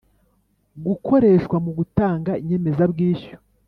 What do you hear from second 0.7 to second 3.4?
Gukoreshwa mu gutanga inyemezabwishyu